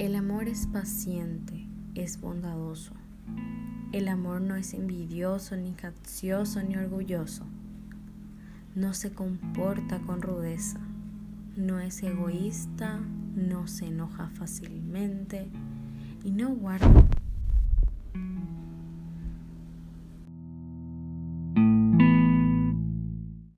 El 0.00 0.16
amor 0.16 0.48
es 0.48 0.66
paciente, 0.66 1.66
es 1.94 2.22
bondadoso. 2.22 2.94
El 3.92 4.08
amor 4.08 4.40
no 4.40 4.56
es 4.56 4.72
envidioso, 4.72 5.58
ni 5.58 5.72
capcioso, 5.72 6.62
ni 6.62 6.74
orgulloso. 6.74 7.44
No 8.74 8.94
se 8.94 9.12
comporta 9.12 9.98
con 9.98 10.22
rudeza. 10.22 10.80
No 11.54 11.80
es 11.80 12.02
egoísta, 12.02 12.98
no 13.36 13.66
se 13.66 13.88
enoja 13.88 14.30
fácilmente 14.30 15.50
y 16.24 16.30
no 16.30 16.48
guarda 16.48 17.06